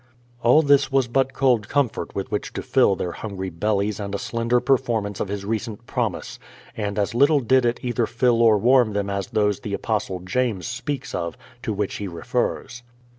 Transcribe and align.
All 0.41 0.63
this 0.63 0.91
was 0.91 1.07
but 1.07 1.31
cold 1.35 1.69
comfort 1.69 2.15
with 2.15 2.31
which 2.31 2.53
to 2.53 2.63
fill 2.63 2.95
their 2.95 3.11
hungry 3.11 3.51
bellies 3.51 3.99
and 3.99 4.15
a 4.15 4.17
slender 4.17 4.59
performance 4.59 5.19
of 5.19 5.27
his 5.27 5.45
recent 5.45 5.85
promise, 5.85 6.39
and 6.75 6.97
as 6.97 7.13
little 7.13 7.39
did 7.39 7.65
it 7.65 7.79
either 7.83 8.07
fill 8.07 8.41
or 8.41 8.57
warm 8.57 8.93
them 8.93 9.11
as 9.11 9.27
those 9.27 9.59
the 9.59 9.75
Apostle 9.75 10.21
James 10.21 10.65
speaks 10.65 11.13
of, 11.13 11.37
to 11.61 11.71
which 11.71 11.97
he 11.97 12.07
refers. 12.07 12.81